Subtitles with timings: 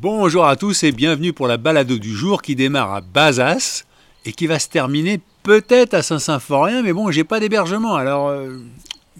[0.00, 3.84] Bonjour à tous et bienvenue pour la balado du jour qui démarre à Bazas
[4.24, 8.28] et qui va se terminer peut-être à Saint-Symphorien, mais bon, j'ai pas d'hébergement alors.
[8.28, 8.56] euh,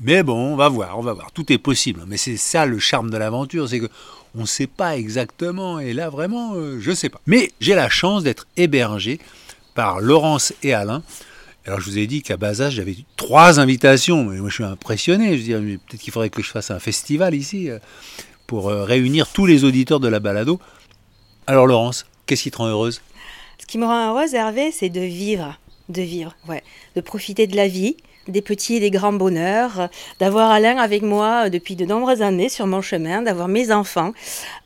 [0.02, 1.32] Mais bon, on va voir, on va voir.
[1.32, 2.04] Tout est possible.
[2.06, 3.90] Mais c'est ça le charme de l'aventure, c'est que
[4.34, 5.80] on ne sait pas exactement.
[5.80, 7.20] Et là, vraiment, euh, je sais pas.
[7.26, 9.18] Mais j'ai la chance d'être hébergé
[9.74, 11.02] par Laurence et Alain.
[11.66, 14.24] Alors, je vous ai dit qu'à Bazas, j'avais trois invitations.
[14.24, 15.36] Mais moi, je suis impressionné.
[15.36, 17.78] Je veux dire, peut-être qu'il faudrait que je fasse un festival ici euh,
[18.50, 20.58] pour euh, réunir tous les auditeurs de la balado.
[21.46, 23.00] Alors, Laurence, qu'est-ce qui te rend heureuse?
[23.60, 25.56] Ce qui me rend heureuse, Hervé, c'est de vivre.
[25.88, 26.64] De vivre, ouais.
[26.96, 29.88] De profiter de la vie, des petits et des grands bonheurs,
[30.18, 34.14] d'avoir Alain avec moi depuis de nombreuses années sur mon chemin, d'avoir mes enfants,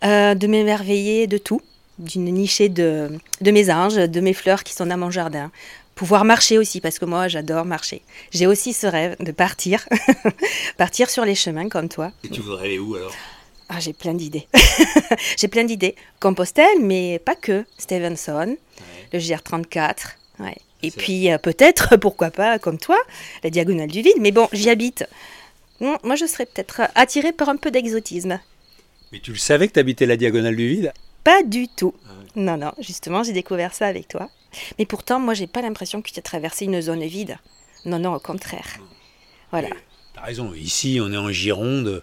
[0.02, 1.60] euh, de m'émerveiller de tout,
[1.98, 3.10] d'une nichée de,
[3.42, 5.50] de mes anges, de mes fleurs qui sont dans mon jardin.
[5.94, 8.00] Pouvoir marcher aussi, parce que moi, j'adore marcher.
[8.30, 9.86] J'ai aussi ce rêve de partir,
[10.78, 12.12] partir sur les chemins comme toi.
[12.24, 13.12] Et tu voudrais aller où alors?
[13.68, 14.46] Ah, j'ai plein d'idées.
[15.38, 15.96] j'ai plein d'idées.
[16.20, 17.64] Compostelle, mais pas que.
[17.78, 18.56] Stevenson,
[19.12, 19.94] le GR34.
[20.40, 20.56] Ouais.
[20.82, 22.98] Et puis euh, peut-être, pourquoi pas, comme toi,
[23.42, 24.18] la diagonale du vide.
[24.20, 25.06] Mais bon, j'y habite.
[25.80, 28.40] Moi, je serais peut-être attirée par un peu d'exotisme.
[29.12, 30.92] Mais tu le savais que tu habitais la diagonale du vide?
[31.24, 31.94] Pas du tout.
[32.36, 34.28] Non, non, justement, j'ai découvert ça avec toi.
[34.78, 37.38] Mais pourtant, moi, j'ai pas l'impression que tu as traversé une zone vide.
[37.84, 38.78] Non, non, au contraire.
[39.50, 39.68] Voilà.
[40.14, 42.02] T'as raison, ici on est en Gironde,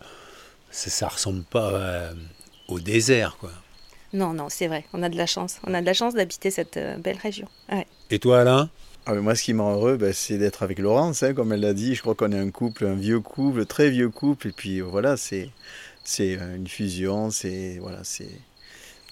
[0.71, 2.13] ça, ça ressemble pas euh,
[2.67, 3.51] au désert quoi.
[4.13, 4.83] Non, non, c'est vrai.
[4.91, 5.59] On a de la chance.
[5.65, 7.47] On a de la chance d'habiter cette euh, belle région.
[7.71, 7.87] Ouais.
[8.09, 8.69] Et toi Alain?
[9.05, 11.51] Ah, mais moi, ce qui me rend heureux, ben, c'est d'être avec Laurence, hein, comme
[11.53, 11.95] elle l'a dit.
[11.95, 14.49] Je crois qu'on est un couple, un vieux couple, très vieux couple.
[14.49, 15.49] Et puis voilà, c'est
[16.03, 18.29] c'est euh, une fusion, c'est voilà, c'est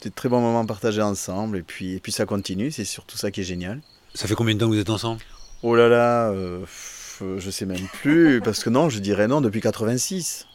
[0.01, 1.57] des très bons moments partagés ensemble.
[1.57, 3.81] Et puis, et puis ça continue, c'est surtout ça qui est génial.
[4.13, 5.21] Ça fait combien de temps que vous êtes ensemble?
[5.63, 9.27] Oh là là, euh, pff, euh, je sais même plus, parce que non, je dirais
[9.27, 10.45] non depuis 86.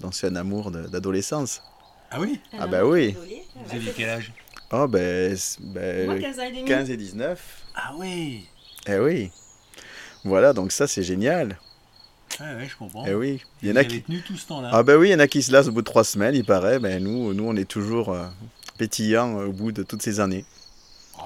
[0.00, 1.62] Donc c'est un amour d'adolescence.
[2.10, 3.16] Ah oui Ah bah oui.
[3.54, 4.32] Vous avez quel âge?
[4.72, 6.64] Oh ben, ben, Moi, 15 ans et demi.
[6.64, 7.64] 15 et 19.
[7.74, 8.46] Ah oui
[8.86, 9.30] Eh oui.
[10.24, 11.58] Voilà, donc ça c'est génial.
[12.40, 13.04] Ouais, ouais, je comprends.
[13.06, 13.40] Eh oui.
[13.62, 14.02] Il y en a qui...
[14.02, 14.70] tenu tout ce temps-là?
[14.72, 16.34] Ah ben oui, il y en a qui se lassent au bout de trois semaines,
[16.34, 16.78] il paraît.
[16.78, 18.26] Ben nous, nous on est toujours euh,
[18.76, 20.44] pétillants euh, au bout de toutes ces années,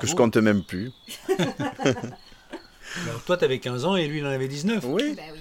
[0.00, 0.92] que je compte même plus.
[3.06, 4.84] Alors, toi t'avais 15 ans et lui il en avait 19.
[4.88, 5.14] Oui.
[5.16, 5.40] Bah oui.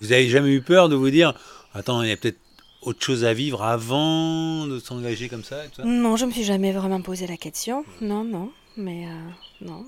[0.00, 1.34] Vous avez jamais eu peur de vous dire
[1.74, 2.38] Attends, il y a peut-être
[2.84, 5.84] autre chose à vivre avant de s'engager comme ça, et tout ça?
[5.84, 7.84] Non, je me suis jamais vraiment posé la question.
[8.00, 9.84] Non, non, mais euh, non.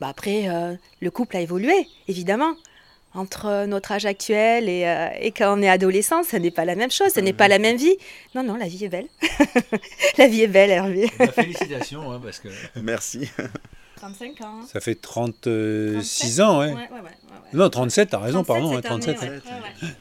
[0.00, 2.54] Bah après, euh, le couple a évolué, évidemment.
[3.14, 6.74] Entre notre âge actuel et, euh, et quand on est adolescent, ce n'est pas la
[6.76, 7.94] même chose, ce n'est pas la même vie.
[8.34, 9.06] Non, non, la vie est belle.
[10.18, 11.10] la vie est belle, Hervé.
[11.18, 12.48] Bah, Félicitations, hein, parce que
[12.80, 13.28] Merci.
[13.96, 14.62] 35 ans.
[14.66, 16.68] ça fait 36 ans, ouais.
[16.68, 17.10] Ouais, ouais, ouais, ouais, ouais.
[17.52, 19.18] Non, 37, t'as raison, 37 pardon, cette ouais, 37.
[19.22, 19.36] année, ouais.
[19.36, 19.94] ouais, ouais, ouais.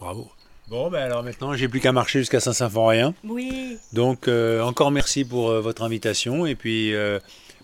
[0.00, 0.30] Bravo.
[0.68, 3.14] Bon, ben alors maintenant, j'ai plus qu'à marcher jusqu'à Saint-Symphorien.
[3.22, 6.44] Oui, Donc, euh, encore merci pour euh, votre invitation.
[6.44, 7.20] Et puis, euh,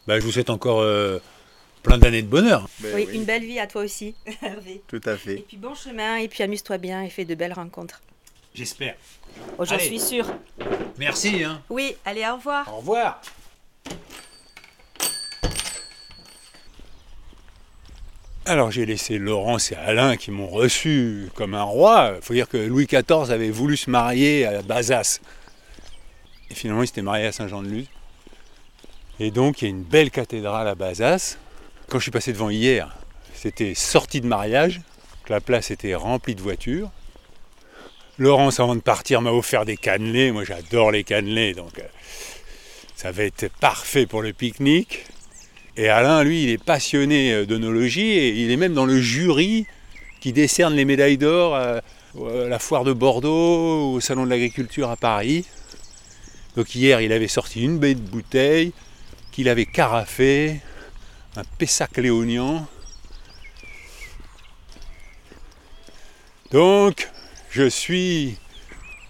[0.07, 1.19] bah, je vous souhaite encore euh,
[1.83, 2.69] plein d'années de bonheur.
[2.79, 4.83] Ben oui, une belle vie à toi aussi, Hervé.
[4.87, 5.37] Tout à Et fait.
[5.49, 8.01] puis bon chemin, et puis amuse-toi bien et fais de belles rencontres.
[8.55, 8.95] J'espère.
[9.59, 10.27] Oh, j'en suis sûre.
[10.99, 11.43] Merci.
[11.43, 11.61] Hein.
[11.71, 12.73] Oui, allez, au revoir.
[12.73, 13.21] Au revoir.
[18.45, 22.15] Alors j'ai laissé Laurence et Alain qui m'ont reçu comme un roi.
[22.17, 25.21] Il faut dire que Louis XIV avait voulu se marier à Bazas.
[26.51, 27.87] Et finalement il s'était marié à Saint-Jean-de-Luz.
[29.21, 31.37] Et donc il y a une belle cathédrale à Bazas.
[31.89, 32.93] Quand je suis passé devant hier,
[33.33, 34.81] c'était sortie de mariage.
[35.29, 36.91] La place était remplie de voitures.
[38.19, 40.33] Laurence, avant de partir, m'a offert des cannelés.
[40.33, 41.83] Moi j'adore les cannelés, donc euh,
[42.97, 45.07] ça va être parfait pour le pique-nique.
[45.77, 49.67] Et Alain, lui, il est passionné euh, d'onologie et il est même dans le jury
[50.21, 51.83] qui décerne les médailles d'or à, à
[52.49, 55.47] la foire de Bordeaux, au salon de l'agriculture à Paris.
[56.57, 58.73] Donc hier, il avait sorti une baie de bouteille
[59.31, 60.61] qu'il avait carafé,
[61.37, 62.69] un Pessac léonien.
[66.51, 67.09] Donc,
[67.51, 68.37] je suis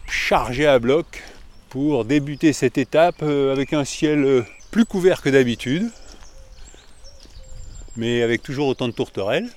[0.08, 1.24] chargé à bloc
[1.70, 5.90] pour débuter cette étape euh, avec un ciel euh, plus couvert que d'habitude
[7.96, 9.48] mais avec toujours autant de tourterelles.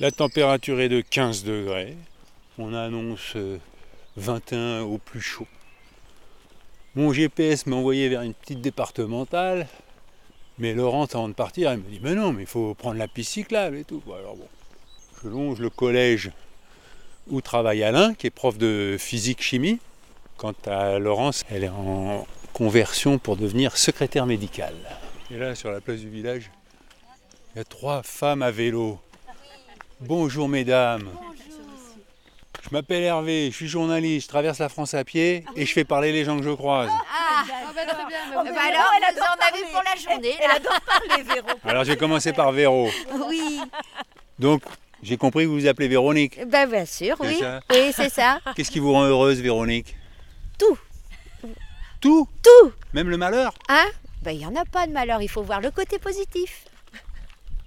[0.00, 1.96] La température est de 15 degrés.
[2.58, 3.58] On annonce euh,
[4.16, 5.46] 21 au plus chaud.
[6.94, 9.66] Mon GPS m'a envoyé vers une petite départementale,
[10.58, 13.08] mais Laurent, avant de partir, elle me dit Mais non, mais il faut prendre la
[13.08, 14.02] piste cyclable et tout.
[14.06, 14.48] Alors bon,
[15.22, 16.30] je longe le collège
[17.28, 19.78] où travaille Alain, qui est prof de physique-chimie.
[20.36, 24.74] Quant à Laurence, elle est en conversion pour devenir secrétaire médicale.
[25.32, 26.50] Et là, sur la place du village,
[27.54, 29.00] il y a trois femmes à vélo.
[30.00, 31.08] Bonjour mesdames.
[32.62, 35.84] Je m'appelle Hervé, je suis journaliste, je traverse la France à pied et je fais
[35.84, 36.90] parler les gens que je croise.
[36.90, 37.44] Ah,
[37.74, 38.18] bah, très bien.
[38.30, 40.36] bah alors, elle en a vu pour la journée.
[40.38, 40.56] Elle là.
[40.56, 41.48] adore parler, Véro.
[41.64, 42.90] Alors je vais commencer par Véro.
[43.26, 43.60] Oui,
[44.38, 44.62] Donc,
[45.02, 46.46] j'ai compris que vous vous appelez Véronique.
[46.46, 47.38] ben bien sûr, oui.
[47.40, 48.38] ça Oui, c'est ça.
[48.54, 49.96] Qu'est-ce qui vous rend heureuse, Véronique?
[50.58, 50.76] Tout.
[52.02, 52.28] Tout?
[52.42, 52.72] Tout.
[52.92, 53.54] Même le malheur?
[53.70, 53.86] Hein?
[54.22, 56.64] Ben il n'y en a pas de malheur, il faut voir le côté positif.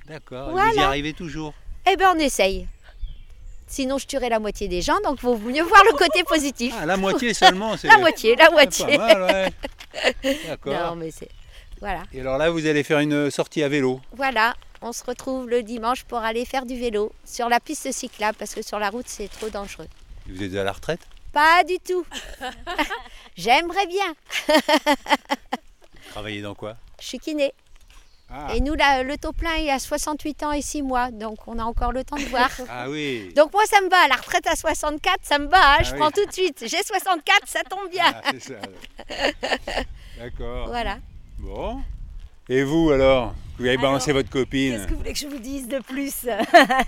[0.08, 0.72] D'accord, Voilà.
[0.72, 1.54] vous y arrivez toujours?
[1.90, 2.68] Eh ben on essaye.
[3.68, 6.74] Sinon je tuerais la moitié des gens, donc vaut mieux voir le côté positif.
[6.80, 8.98] Ah, la moitié seulement, c'est La moitié, la moitié.
[8.98, 9.54] pas mal, ouais.
[10.24, 10.96] Non D'accord.
[10.96, 11.30] mais c'est...
[11.80, 12.04] Voilà.
[12.14, 14.00] Et alors là, vous allez faire une sortie à vélo.
[14.14, 18.38] Voilà, on se retrouve le dimanche pour aller faire du vélo sur la piste cyclable
[18.38, 19.88] parce que sur la route c'est trop dangereux.
[20.28, 21.02] Vous êtes à la retraite?
[21.34, 22.06] Pas du tout.
[23.36, 24.16] J'aimerais bien.
[26.12, 26.76] Travaillez dans quoi?
[27.02, 27.54] Je suis kiné.
[28.30, 28.48] ah.
[28.56, 31.60] Et nous, là, le taux plein est à 68 ans et 6 mois, donc on
[31.60, 32.50] a encore le temps de voir.
[32.70, 33.32] ah oui.
[33.36, 34.08] Donc moi, ça me va.
[34.08, 35.74] La retraite à 64, ça me va.
[35.74, 36.00] hein, je Ah oui.
[36.00, 36.60] prends tout de suite.
[36.68, 38.06] J'ai 64, ça tombe bien.
[38.14, 38.56] Ah, c'est ça.
[40.18, 40.68] D'accord.
[40.68, 40.98] Voilà.
[41.40, 41.82] Bon.
[42.50, 44.74] Et vous alors Vous avez balancé votre copine.
[44.74, 46.14] Qu'est-ce que vous voulez que je vous dise de plus?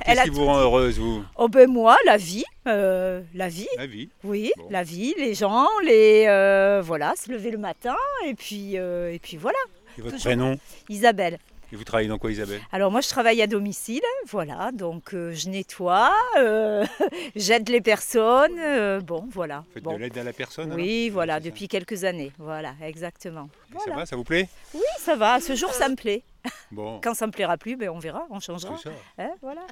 [0.06, 1.24] Qu'est-ce qui vous rend heureuse, vous?
[1.36, 4.10] Oh ben moi, la vie, euh, la vie, La vie.
[4.24, 4.68] oui, Bon.
[4.70, 7.96] la vie, les gens, les euh, voilà, se lever le matin
[8.26, 9.58] et puis euh, et puis voilà.
[9.98, 10.30] Et votre Toujours.
[10.30, 10.58] prénom?
[10.90, 11.40] Isabelle.
[11.74, 12.62] Et vous travaillez dans quoi, Isabelle?
[12.72, 16.86] Alors moi je travaille à domicile, voilà, donc euh, je nettoie, euh,
[17.36, 19.66] j'aide les personnes, euh, bon voilà.
[19.68, 19.94] Vous faites Bon.
[19.96, 21.14] de l'aide à la personne Oui, alors?
[21.16, 21.40] voilà, ça.
[21.42, 23.50] depuis quelques années, voilà, exactement.
[23.84, 24.48] Ça va, ça vous plaît?
[24.74, 26.24] Oui, ça va, ce jour ça me plaît.
[26.72, 27.02] Bon.
[27.04, 28.78] Quand ça me plaira plus, ben on verra, on changera.
[28.82, 28.96] C'est ça.
[29.20, 29.66] Hein, voilà.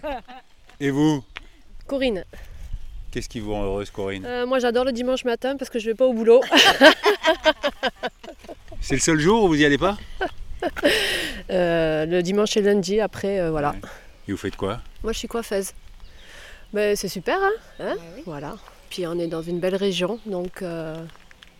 [0.80, 1.22] Et vous?
[1.86, 2.24] Corinne,
[3.10, 4.24] Qu'est-ce qui vous rend heureuse, Corinne?
[4.24, 6.40] Euh, moi j'adore le dimanche matin parce que je vais pas au boulot.
[8.80, 9.98] C'est le seul jour où vous y allez pas?
[11.50, 13.70] Le dimanche et lundi, après, euh, voilà.
[13.70, 13.80] Ouais.
[14.28, 14.80] Et vous faites quoi?
[15.02, 15.72] Moi je suis coiffeuse.
[16.72, 17.50] Ben, c'est super, hein,
[17.80, 18.56] Hein Voilà.
[18.90, 20.94] Puis on est dans une belle région, donc euh,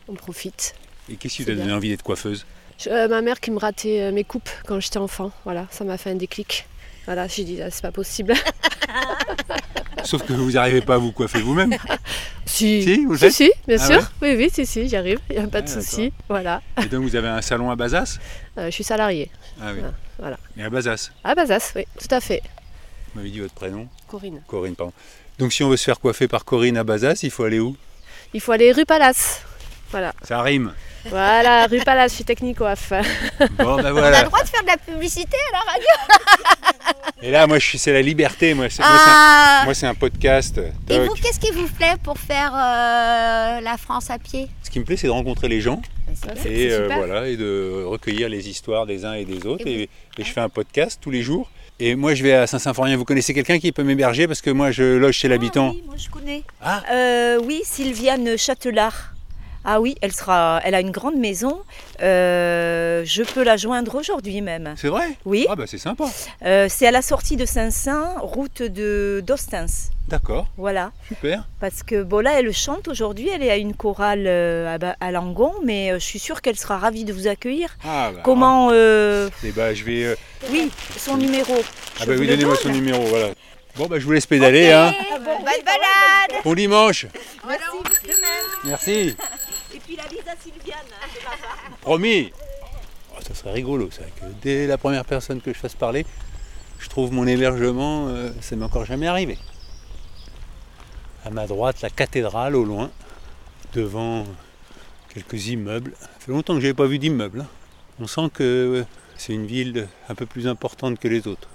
[0.09, 0.75] on profite.
[1.11, 2.45] Et qu'est-ce qui C'est vous a donné envie d'être coiffeuse?
[2.79, 5.85] Je- euh, ma mère qui me ratait euh, mes coupes quand j'étais enfant, voilà, ça
[5.85, 6.67] m'a fait un déclic.
[7.07, 8.35] Voilà, j'ai dit, c'est pas possible.
[10.05, 11.75] Sauf que vous n'arrivez pas à vous coiffer vous-même.
[12.47, 13.97] si, Si, vous le si, faites si, bien Ah sûr.
[14.23, 16.13] ouais oui, oui, si, si, j'y arrive, il n'y a pas de Ah, souci.
[16.29, 16.63] Voilà.
[16.83, 18.19] Et donc vous avez un salon à Bazas?
[18.59, 19.31] Euh, je suis salariée.
[19.61, 19.81] Ah oui.
[20.19, 20.39] Voilà.
[20.57, 21.11] Et à Bazas?
[21.25, 22.43] À Bazas, oui, tout à fait.
[23.13, 24.41] Vous m'avez dit votre prénom Corinne.
[24.47, 24.93] Corinne, pardon.
[25.39, 27.77] Donc si on veut se faire coiffer par Corinne à Bazas, il faut aller où?
[28.33, 29.43] Il faut aller rue Palace.
[30.23, 30.73] Ça rime.
[31.07, 32.93] Voilà, rue Palace, je suis technico-off.
[33.59, 34.21] Bon ben On a voilà.
[34.23, 35.87] le droit de faire de la publicité à la radio
[37.23, 38.55] Et là, moi, je suis, c'est la liberté.
[38.55, 40.61] Moi, c'est, moi, c'est un, Ah moi, c'est un podcast.
[40.89, 44.49] Et vous, qu'est-ce qui vous plaît pour faire euh, la France à pied?
[44.63, 45.81] Ce qui me plaît, c'est de rencontrer les gens
[46.15, 49.67] Ça, c'est et euh, voilà et de recueillir les histoires des uns et des autres.
[49.67, 51.51] Et Et, et je fais un podcast tous les jours.
[51.79, 52.97] Et moi, je vais à Saint-Symphorien.
[52.99, 54.27] Vous connaissez quelqu'un qui peut m'héberger?
[54.27, 55.71] Parce que moi, je loge chez l'habitant.
[55.71, 56.43] Ah oui, moi je connais.
[56.63, 56.83] Ah.
[56.93, 59.15] Euh, oui, Sylviane Châtelard.
[59.65, 61.61] Ah oui, elle sera, elle a une grande maison.
[62.03, 64.75] Euh, je peux la joindre aujourd'hui même.
[64.77, 65.07] C'est vrai?
[65.27, 66.05] Oui, Ah bah c'est sympa.
[66.45, 69.91] euh, c'est à la sortie de Saint-Saint, route de d'Ostens.
[70.09, 71.45] D'accord, Voilà, super.
[71.61, 73.29] parce que bon là, elle chante aujourd'hui.
[73.33, 77.05] Elle est à une chorale euh, à, Langon, mais je suis sûre qu'elle sera ravie
[77.05, 77.77] de vous accueillir.
[77.85, 80.05] Ah bah, Comment euh, eh bah, je vais.
[80.05, 80.17] euh,
[80.51, 81.55] Oui, son numéro.
[81.55, 81.63] ah
[82.01, 82.63] Je bah oui, donnez-moi donne.
[82.63, 83.29] son numéro, voilà.
[83.77, 84.93] Bon bah je vous laisse pédaler, hein.
[85.19, 87.07] Bonne balade Bon dimanche.
[87.47, 87.63] Merci,
[88.03, 88.47] de même.
[88.65, 89.17] Merci.
[89.73, 90.77] Et puis la bise à Sylviane.
[90.93, 92.33] hein, Promis
[93.13, 96.07] Oh, Ça serait rigolo, ça, que dès la première personne que je fasse parler,
[96.79, 99.39] je trouve mon hébergement, euh, ça m'est encore jamais arrivé.
[101.25, 102.91] À ma droite, la cathédrale au loin,
[103.75, 104.25] devant
[105.13, 105.93] quelques immeubles.
[106.01, 107.41] Ça fait longtemps que je n'avais pas vu d'immeubles.
[107.43, 107.47] hein.
[108.01, 108.43] On sent que
[108.81, 108.85] euh,
[109.17, 111.49] c'est une ville un peu plus importante que les autres.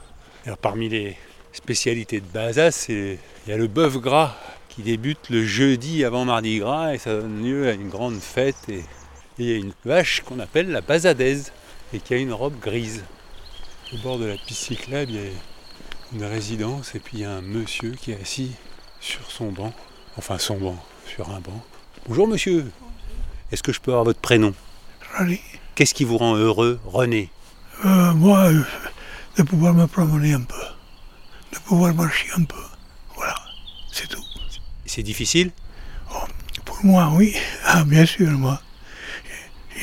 [0.46, 1.18] Alors parmi les
[1.54, 4.36] spécialités de Bazas, c'est- il y a le bœuf gras
[4.70, 8.70] qui débute le jeudi avant Mardi Gras et ça donne lieu à une grande fête
[9.38, 11.52] et il y a une vache qu'on appelle la basadaise
[11.94, 13.04] et qui a une robe grise.
[13.94, 15.30] Au bord de la piste cyclable, il y a
[16.14, 18.52] une résidence et puis il y a un monsieur qui est assis
[19.00, 19.74] sur son banc,
[20.18, 21.64] enfin son banc, sur un banc.
[22.08, 22.66] Bonjour monsieur,
[23.52, 24.54] est-ce que je peux avoir votre prénom?
[25.18, 25.42] Allez,
[25.76, 27.30] Qu'est-ce qui vous rend heureux, René?
[27.84, 28.64] Euh, moi, euh,
[29.38, 30.64] de pouvoir me promener un peu,
[31.52, 32.64] de pouvoir marcher un peu.
[33.16, 33.36] Voilà,
[33.92, 34.24] c'est tout.
[34.86, 35.52] C'est difficile?
[36.64, 38.62] Pour moi, oui, ah, bien sûr, moi.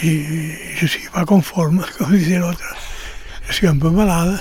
[0.02, 0.24] Et
[0.76, 2.62] je ne suis pas conforme, comme disait l'autre.
[3.48, 4.40] Je suis un peu malade.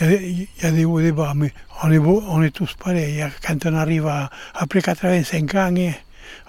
[0.00, 0.28] Il y, a, des-
[0.58, 1.52] il y a des hauts et des bas, mais
[1.82, 3.24] on est, beau- on est tous pareils.
[3.46, 5.74] Quand on arrive à, après 85 ans,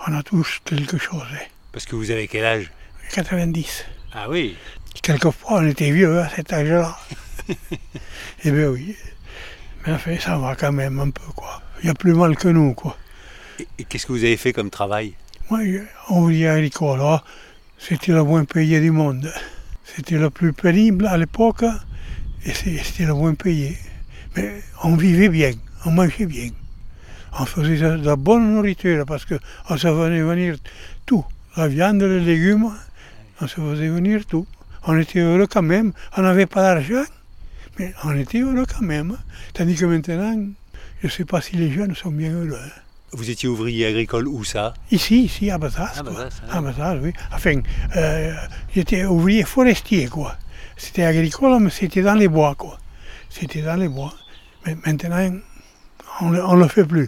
[0.07, 1.23] on a tous quelque chose.
[1.71, 2.71] Parce que vous avez quel âge
[3.13, 3.85] 90.
[4.13, 4.55] Ah oui
[5.01, 6.97] Quelquefois, on était vieux à cet âge-là.
[8.43, 8.95] eh bien oui.
[9.85, 11.61] Mais enfin, ça va quand même un peu, quoi.
[11.81, 12.97] il y a plus mal que nous, quoi.
[13.59, 15.13] Et, et qu'est-ce que vous avez fait comme travail?
[15.49, 17.23] Moi, je- ouvrier agricole, ah,
[17.85, 19.29] c'était le moins payé du monde.
[19.83, 21.65] C'était le plus pénible à l'époque
[22.45, 23.77] et c'était le moins payé.
[24.37, 25.51] Mais on vivait bien,
[25.85, 26.49] on mangeait bien.
[27.37, 30.55] On faisait de, la bonne nourriture parce qu'on se faisait venir
[31.05, 31.25] tout.
[31.57, 32.71] La viande, les légumes,
[33.41, 34.47] on se faisait venir tout.
[34.85, 35.91] On était heureux quand même.
[36.15, 37.03] On n'avait pas d'argent,
[37.77, 39.17] mais on était heureux quand même.
[39.53, 40.41] Tandis que maintenant,
[41.01, 42.59] je ne sais pas si les jeunes sont bien heureux.
[43.13, 44.73] Vous étiez ouvrier agricole où ça?
[44.89, 46.01] Ici, ici, à Bazas.
[46.01, 46.29] Hein.
[46.49, 47.13] À Bazas, oui.
[47.31, 47.61] Enfin,
[47.95, 48.33] euh,
[48.73, 50.35] j'étais ouvrier forestier, quoi.
[50.77, 52.79] C'était agricole, mais c'était dans les bois, quoi.
[53.29, 54.13] C'était dans les bois.
[54.65, 55.39] Mais maintenant,
[56.21, 57.07] on ne le fait plus.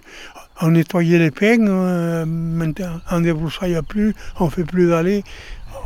[0.62, 5.24] On nettoyait les pins, euh, maintenant, on ne débroussaille plus, on ne fait plus d'aller.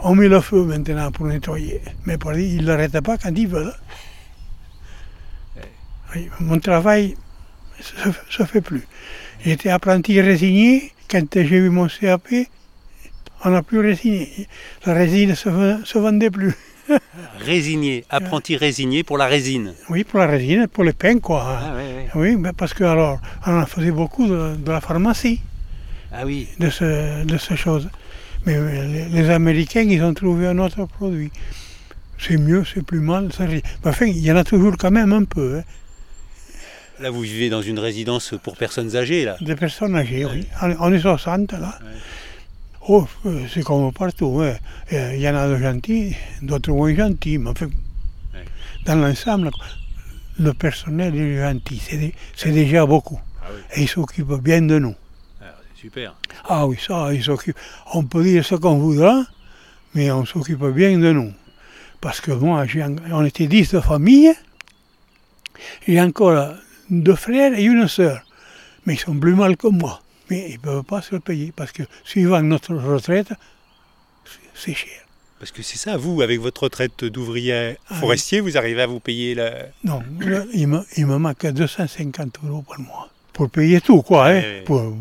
[0.04, 1.82] On met le feu maintenant pour nettoyer.
[2.06, 3.74] Mais pour dire, ils pas quand ils veulent.
[6.14, 7.16] Oui, mon travail
[8.06, 8.86] ne se fait plus.
[9.46, 10.92] J'étais apprenti résigné.
[11.10, 12.28] Quand j'ai eu mon CAP,
[13.44, 14.48] on n'a plus résigné.
[14.86, 15.50] La résine ne se,
[15.84, 16.54] se vendait plus.
[17.40, 19.74] Résigné, apprenti résigné pour la résine.
[19.90, 21.44] Oui, pour la résine, pour les pains, quoi.
[21.48, 21.74] Ah.
[22.16, 25.40] Oui, mais parce que alors, on en faisait beaucoup de, de la pharmacie,
[26.12, 26.48] Ah oui.
[26.60, 27.90] de, ce, de ces choses.
[28.46, 31.32] Mais euh, les, les Américains, ils ont trouvé un autre produit.
[32.18, 33.30] C'est mieux, c'est plus mal,
[33.86, 35.58] Enfin, il y en a toujours quand même un peu.
[35.60, 35.64] hein.
[37.00, 39.38] Là, vous vivez dans une résidence pour personnes âgées, là.
[39.42, 40.46] Des personnes âgées, oui.
[40.80, 41.80] On, est 60 là.
[42.88, 44.42] Oh, euh, c'est comme partout.
[44.42, 44.56] hein.
[44.92, 47.38] Euh, Il y en a de gentils, d'autres moins gentils.
[47.38, 47.68] Mais enfin,
[48.34, 48.44] Ouais.
[48.86, 49.50] dans l'ensemble,
[50.40, 51.82] le personnel est gentil.
[51.88, 53.20] C'est dé- c'est déjà beaucoup.
[53.42, 53.62] Ah oui.
[53.76, 54.96] Et ils s'occupent bien de nous.
[55.76, 56.16] C'est super.
[56.50, 57.58] Ah oui, ça, ils s'occupent.
[57.94, 59.24] On peut dire ce qu'on voudra,
[59.96, 61.32] mais on s'occupe bien de nous.
[62.02, 62.66] Parce que moi,
[63.12, 64.34] on était dix de famille.
[65.88, 66.54] J'ai encore
[66.90, 68.24] deux frères et une sœur.
[68.86, 70.02] Mais ils sont plus mal que moi.
[70.30, 73.30] Mais ils ne peuvent pas se le payer parce que suivant notre retraite,
[74.56, 74.90] c'est- cher.
[75.40, 79.00] Parce que c'est ça, vous, avec votre retraite d'ouvrier Ah forestier, vous arrivez à vous
[79.00, 79.54] payer la...
[79.86, 83.10] Non, là, il, me, il me manque 250 euros par mois.
[83.32, 84.28] Pour payer tout, quoi.
[84.28, 84.34] hein.
[84.34, 84.64] Ouais.
[84.66, 84.94] Pour,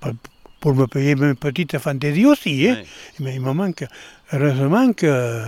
[0.00, 0.12] pour,
[0.60, 2.68] pour me payer mes petites fantaisies aussi.
[2.68, 2.74] hein.
[2.80, 2.84] Ouais.
[3.20, 3.84] Mais il me manque.
[4.32, 5.44] Heureusement que,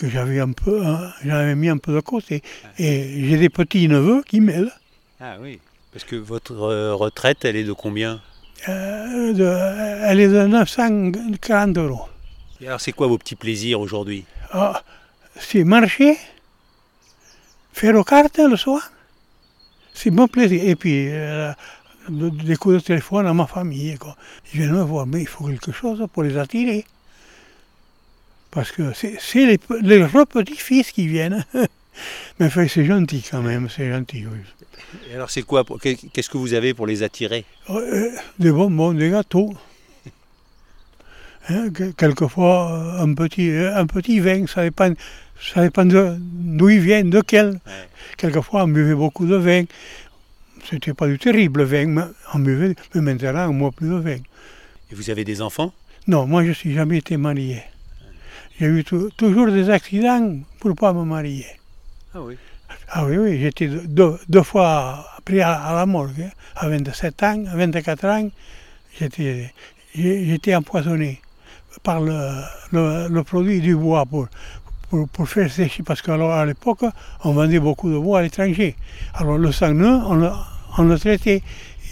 [0.00, 2.42] que j'avais un peu, hein, j'avais mis un peu de côté.
[2.78, 4.72] Et j'ai des petits neveux qui m'aident.
[5.20, 5.60] Ah oui.
[5.92, 8.20] Parce que votre euh, retraite, elle est de combien?
[8.68, 12.08] Euh, de- elle est de 940 euros.
[12.62, 14.24] Et alors, c'est quoi vos petits plaisirs aujourd'hui?
[14.52, 14.82] Ah,
[15.36, 16.16] c'est marcher,
[17.72, 18.90] faire aux cartes le soir.
[19.92, 20.62] C'est mon plaisir.
[20.64, 21.52] Et puis, euh,
[22.08, 23.96] de- des coups de téléphone à ma famille.
[23.98, 24.16] Quoi.
[24.54, 26.84] Ils viennent me voir, mais il faut quelque chose pour les attirer.
[28.50, 31.44] Parce que c'est les, les petits-fils qui viennent.
[32.40, 34.24] mais enfin, c'est gentil quand même, c'est gentil.
[34.26, 34.38] oui.
[35.10, 37.44] Et alors, c'est quoi Qu'est-ce que vous avez pour les attirer?
[37.68, 39.52] Euh, des bonbons, des gâteaux.
[41.48, 44.92] Hein, que- quelquefois, euh, un petit, euh, un petit vin, ça dépend,
[45.40, 47.50] ça dépend d'où il vient, de quel.
[47.50, 47.88] Ouais.
[48.16, 49.64] Quelquefois, on buvait beaucoup de vin.
[50.68, 52.02] C'était pas du terrible vin, mais
[52.34, 54.16] on buvait, mais maintenant, on ne boit plus de vin.
[54.90, 55.72] Et vous avez des enfants?
[56.06, 57.62] Non, moi, je ne suis jamais été marié.
[58.60, 61.46] J'ai eu tou- toujours des accidents pour ne pas me marier.
[62.14, 62.36] Ah oui.
[62.90, 66.20] Ah oui, oui, j'étais deux, fois pris à, à la morgue.
[66.22, 66.30] hein.
[66.56, 68.28] À 27 ans, à 24 ans,
[69.94, 71.20] j'étais empoisonné
[71.82, 74.28] par le, le- le produit du bois pour,
[74.90, 75.82] pour, pour faire sécher.
[75.82, 76.84] Parce qu'à l'époque,
[77.24, 78.76] on vendait beaucoup de bois à l'étranger.
[79.14, 80.30] Alors le sang on le,
[80.78, 81.42] on le traitait.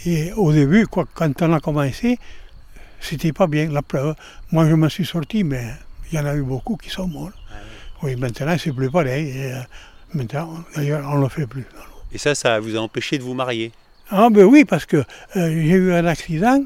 [0.05, 2.17] Et au début, quoi, quand on a commencé,
[3.01, 4.15] c'était pas bien, la preuve.
[4.51, 5.65] Moi, je me suis sorti, mais
[6.11, 7.31] il y en a eu beaucoup qui sont morts.
[8.01, 9.29] Oui, maintenant, c'est plus pareil.
[9.29, 9.59] Et, euh,
[10.13, 11.65] maintenant, d'ailleurs, on ne le fait plus.
[12.11, 13.71] Et ça, ça vous a empêché de vous marier?
[14.09, 15.03] Ah ben oui, parce que euh,
[15.35, 16.63] j'ai eu un accident.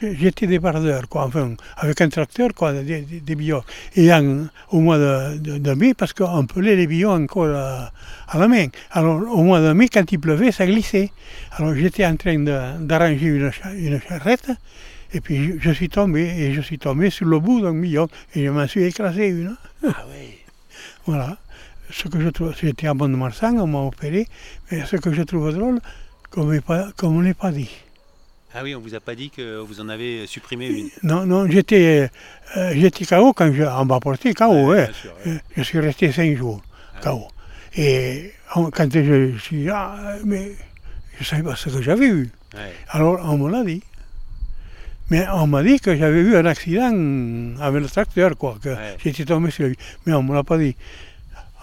[0.00, 3.62] J'étais débardeur, quoi, enfin, avec un tracteur, quoi, des, des, des billons.
[3.94, 7.92] Et en- au mois de, de- de mai, parce qu'on pelait les billons encore à,
[8.28, 8.66] à la main.
[8.90, 11.12] Alors, au mois de mai, quand il pleuvait, ça glissait.
[11.52, 12.36] Alors, j'étais en train
[12.80, 13.52] d'arranger une
[14.08, 14.50] charrette,
[15.12, 18.44] et puis je, suis tombé, et je suis tombé sur le bout d'un billon, et
[18.44, 19.56] je m'en suis écrasé une.
[19.86, 20.34] Ah oui.
[21.06, 21.38] Voilà.
[21.90, 24.26] Ce que je trouve, j'étais à Mont-de-Marsan, on m'a opéré,
[24.70, 25.80] mais ce que je trouve drôle,
[26.30, 27.70] qu'on ne l'ait pas dit.
[28.54, 31.48] Ah oui, on vous a pas dit que vous en avez supprimé une Non, non,
[31.50, 32.10] j'étais
[32.56, 34.66] euh, j'étais KO quand je, on m'a porté KO.
[34.66, 34.92] Ouais, hein.
[34.92, 35.38] sûr, ouais.
[35.56, 36.62] Je suis resté cinq jours
[36.96, 37.28] Ah KO.
[37.76, 40.52] Et on- quand je, je suis ah, mais
[41.14, 42.30] je ne savais pas ce que j'avais eu.
[42.54, 42.72] Ouais.
[42.90, 43.82] Alors on me l'a dit.
[45.12, 46.90] Mais on m'a dit que j'avais eu un accident
[47.60, 48.96] avec le tracteur, quoi, que Ouais.
[49.02, 49.76] j'étais tombé sur lui.
[50.06, 50.74] Mais on ne me l'a pas dit.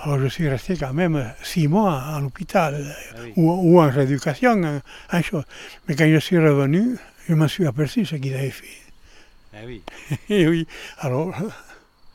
[0.04, 2.74] Alors je suis resté quand même six mois à l'hôpital
[3.12, 3.34] Ah oui.
[3.36, 5.44] ou, ou en rééducation, un chose.
[5.88, 6.96] Mais quand je suis revenu,
[7.28, 8.78] je me suis aperçu ce qu'il avait fait.
[9.54, 9.82] Ah oui.
[10.30, 10.68] Et oui,
[11.00, 11.34] alors,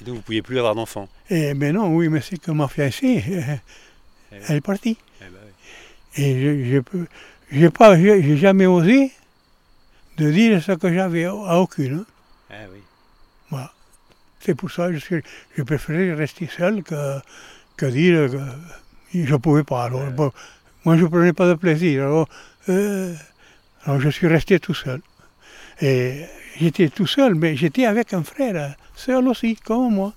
[0.00, 1.08] Et donc vous ne pouviez plus avoir d'enfants.
[1.30, 3.24] eh ben non, oui, mais c'est que ma fiancée,
[4.48, 4.96] elle est partie.
[5.20, 6.22] Eh ben oui.
[6.24, 6.80] Et je,
[7.52, 9.10] j'ai pas, j'ai jamais osé
[10.16, 12.04] de dire ce que j'avais à aucune.
[12.50, 12.80] Ah oui.
[14.40, 17.18] C'est pour ça que je, préférais rester seul que,
[17.78, 18.38] que dire que
[19.14, 19.84] je ne pouvais pas.
[19.84, 20.32] Alors, bon,
[20.84, 22.02] moi, je ne prenais pas de plaisir.
[22.04, 22.28] Alors,
[22.68, 23.14] euh,
[23.84, 25.00] alors, je suis resté tout seul.
[25.80, 26.26] Et
[26.60, 30.12] j'étais tout seul, mais j'étais avec un frère, euh, seul aussi, comme moi.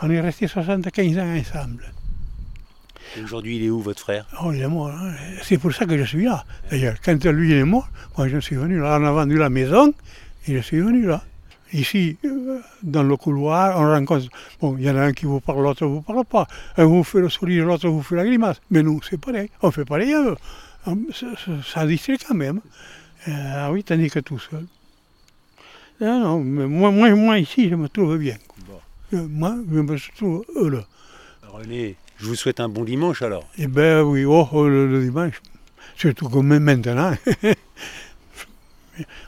[0.00, 1.92] On est resté 75 ans ensemble.
[3.16, 4.26] Et aujourd'hui, il est où votre frère?
[4.42, 4.88] Oh, il est mort.
[4.90, 5.12] hein.
[5.42, 6.44] C'est pour ça que je suis là.
[6.70, 8.98] D'ailleurs, quand lui il est mort, moi je suis venu là.
[9.00, 9.92] On a vendu la maison
[10.46, 11.22] et je suis venu là.
[11.72, 14.26] Ici, euh, dans le couloir, on rencontre.
[14.60, 16.46] Bon, il y en a un qui vous parle, l'autre ne vous parle pas.
[16.78, 18.60] Un vous fait le sourire, l'autre vous fait la grimace.
[18.70, 19.50] Mais nous, c'est pareil.
[19.62, 20.36] On fait pareil à eux.
[20.86, 21.26] Hum, Ça,
[21.62, 22.60] ça- distrait quand même.
[23.26, 24.64] Euh, ah oui, tandis que tout seul.
[26.00, 28.36] Non, non, mais moi, moi, moi ici, je me trouve bien.
[29.12, 30.84] Euh, Moi, je me trouve heureux.
[31.42, 33.44] René, je vous souhaite un bon dimanche alors.
[33.58, 35.40] Eh bien oui, oh, oh, le, dimanche,
[35.96, 37.12] surtout comme maintenant.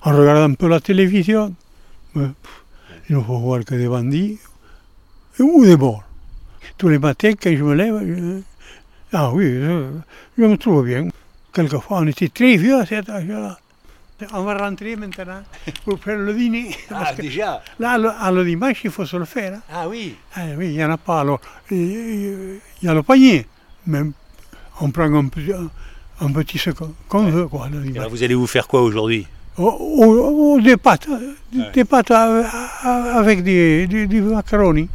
[0.04, 1.54] On regarde un peu la télévision.
[2.16, 2.30] il
[3.11, 4.38] ne faut voir que des bandits
[5.38, 6.02] ou des morts.
[6.76, 8.40] Tous les matins, quand je me lève, je-
[9.12, 9.90] ah oui, je,
[10.38, 11.09] je me trouve bien.
[11.52, 13.59] Quelquefois, on était très vieux à cet âge-là.
[14.32, 15.42] On va rentrer maintenant
[15.84, 16.76] pour faire le dîner.
[16.88, 19.54] Que déjà là, le, le dimanche, il faut se le faire.
[19.54, 19.60] hein.
[19.72, 21.20] Ah oui Ah oui, il n'y en a pas.
[21.20, 23.46] Alors, il y a le panier.
[23.86, 24.12] Même,
[24.80, 25.52] on prend un petit,
[26.20, 27.46] un, petit ce qu'on veut.
[27.48, 27.98] Quoi, le Et dimanche.
[27.98, 29.26] alors vous allez vous faire quoi aujourd'hui?
[29.58, 31.08] Ou- ou- ou des pâtes,
[31.74, 34.88] des pâtes avec des, des, des macaronis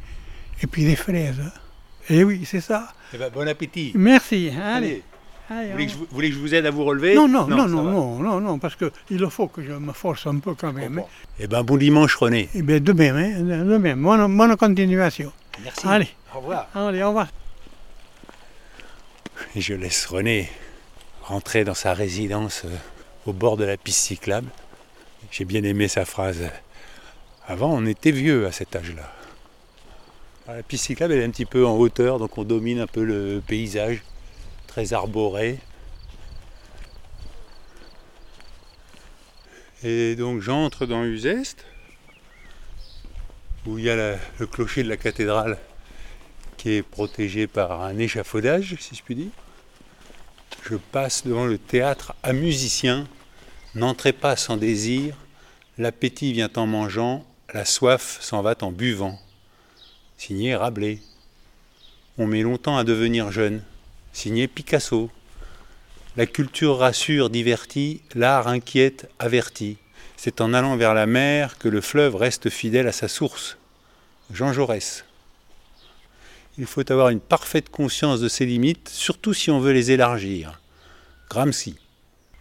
[0.62, 1.42] et puis des fraises.
[2.10, 2.88] Et oui, c'est ça.
[3.14, 4.50] Eh ben, bon appétit Merci.
[4.50, 4.64] Allez.
[4.88, 5.04] Allez,
[5.50, 7.28] Allez, vous voulez, que je, vous voulez que je vous aide à vous relever Non,
[7.28, 10.56] non, non, non, non, non, non, parce qu'il faut que je me force un peu
[10.56, 11.00] quand même.
[11.00, 11.04] hein.
[11.40, 12.50] Eh ben bon dimanche René.
[12.56, 14.02] Et bien, de même, hein, de même.
[14.02, 15.32] Bonne, bonne continuation.
[15.64, 15.88] Merci.
[15.88, 16.68] Allez, Au revoir.
[16.74, 17.28] allez, au revoir.
[19.56, 20.50] Et je laisse René
[21.24, 22.70] rentrer dans sa résidence euh,
[23.26, 24.48] au bord de la piste cyclable.
[25.32, 26.42] J'ai bien aimé sa phrase.
[27.48, 29.12] Avant, on était vieux à cet âge-là.
[30.48, 33.04] La piste cyclable, elle est un petit peu en hauteur, donc on domine un peu
[33.04, 34.02] le paysage,
[34.76, 35.58] très arboré.
[39.86, 41.64] Et donc j'entre dans Uzeste,
[43.66, 45.58] où il y a le clocher de la cathédrale
[46.58, 49.32] qui est protégé par un échafaudage, si je puis dire.
[50.70, 53.08] Je passe devant le théâtre à musiciens.
[53.76, 55.16] N'entrez pas sans désir,
[55.78, 59.18] l'appétit vient en mangeant, la soif s'en va en buvant.
[60.18, 61.00] Signé Rabelais.
[62.18, 63.64] On met longtemps à devenir jeune.
[64.16, 65.12] Signé Picasso.
[66.16, 69.78] La culture rassure, divertit, l'art inquiète, avertit.
[70.16, 73.58] C'est en allant vers la mer que le fleuve reste fidèle à sa source.
[74.32, 75.04] Jean Jaurès.
[76.58, 80.62] Il faut avoir une parfaite conscience de ses limites, surtout si on veut les élargir.
[81.30, 81.76] Gramsci.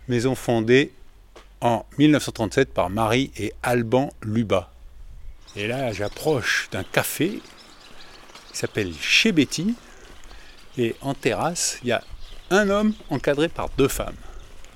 [0.06, 0.92] Maison fondée
[1.60, 4.72] en 1937 par Marie et Alban Luba.
[5.56, 7.42] Et là, j'approche d'un café
[8.52, 9.74] qui s'appelle Chez Betty.
[10.76, 12.02] Et en terrasse, il y a
[12.50, 14.16] un homme encadré par deux femmes.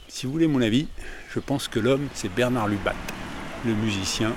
[0.08, 0.88] Si vous voulez mon avis,
[1.34, 2.94] je pense que l'homme, c'est Bernard Lubat,
[3.66, 4.32] le musicien.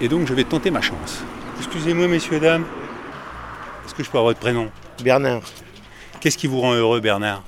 [0.00, 1.22] Et donc, je vais tenter ma chance.
[1.58, 2.66] Excusez-moi, messieurs, dames.
[3.84, 4.70] Est-ce que je peux avoir votre prénom?
[5.02, 5.42] Bernard,
[6.20, 7.44] Qu'est-ce qui vous rend heureux, Bernard?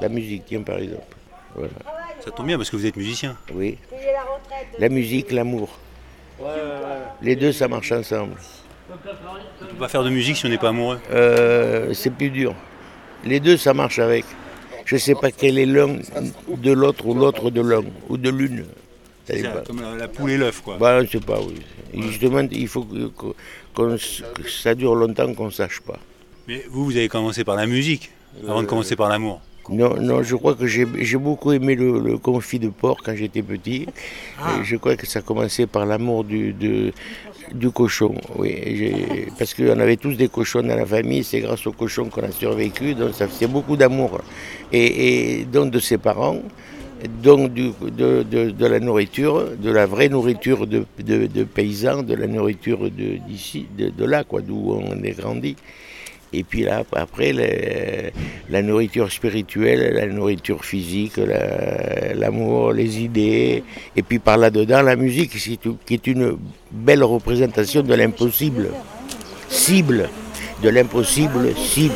[0.00, 1.14] La musique, tiens par exemple.
[1.54, 1.72] Voilà.
[2.24, 3.36] Ça tombe bien parce que vous êtes musicien.
[3.52, 3.76] Oui.
[4.78, 5.68] La musique, l'amour.
[7.20, 8.36] Les deux, ça marche ensemble.
[9.68, 10.98] On ne peut pas faire de musique si on n'est pas amoureux.
[11.12, 12.54] Euh, c'est plus dur.
[13.24, 14.24] Les deux, ça marche avec.
[14.84, 15.98] Je ne sais pas quel est l'un
[16.48, 18.64] de l'autre ou l'autre de l'un ou de l'une.
[19.26, 20.78] C'est comme la, la poule et l'œuf, quoi.
[20.80, 22.02] Bah, je ne sais pas, oui.
[22.08, 22.84] Justement, il faut
[23.74, 23.96] que,
[24.48, 25.98] ça dure longtemps qu'on ne sache pas.
[26.46, 28.10] Mais vous, vous avez commencé par la musique
[28.48, 29.42] avant de commencer par l'amour.
[29.68, 30.86] Non, non, je crois que j'ai
[31.18, 33.82] beaucoup aimé le, le confit de porc quand j'étais petit.
[34.40, 36.92] Et je crois que ça commençait par l'amour de-
[37.54, 38.14] du cochon.
[38.36, 38.54] Oui,
[39.38, 42.30] parce qu'on avait tous des cochons dans la famille, c'est grâce aux cochons qu'on a
[42.30, 44.20] survécu, donc ça faisait beaucoup d'amour.
[44.72, 46.42] Et, donc de ses parents,
[47.22, 47.72] donc de,
[48.22, 53.90] de- la nourriture, de la vraie nourriture de, de- paysans, de la nourriture d'ici, de,
[53.90, 55.56] de là, quoi, d'où on est grandi.
[56.32, 57.32] Et puis là, après,
[58.50, 63.64] la nourriture spirituelle, la nourriture physique, la- l'amour, les idées,
[63.96, 65.30] et puis par là-dedans, la musique,
[65.86, 66.36] qui est- une
[66.70, 68.68] belle représentation de l'impossible.
[69.48, 70.10] Cible.
[70.62, 71.94] De l'impossible, cible.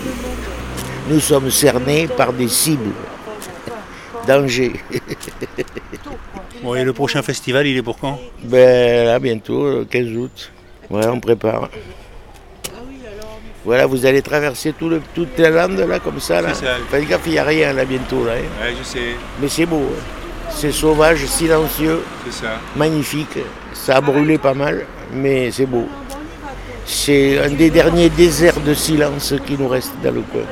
[1.10, 2.92] Nous sommes cernés par des cibles.
[4.26, 4.72] Danger.
[6.62, 8.20] Bon, et le prochain festival, il est pour quand?
[8.44, 10.52] Ben là, bientôt, le 15 août.
[10.88, 11.68] Voilà, on prépare.
[13.64, 16.40] Voilà, vous allez traverser tout le, toute la lande là, comme ça.
[16.42, 16.52] Là.
[16.54, 16.76] C'est ça.
[16.90, 18.24] Faites gaffe, il n'y a rien là bientôt.
[18.24, 18.64] Là, hein.
[18.64, 18.98] Ouais, je sais,
[19.40, 19.82] Mais c'est beau.
[19.92, 20.02] hein.
[20.54, 22.60] C'est sauvage, silencieux, c'est ça.
[22.76, 23.38] magnifique.
[23.72, 25.88] Ça a brûlé pas mal, mais c'est beau.
[26.84, 30.42] C'est un des derniers déserts de silence qui nous reste dans le coin.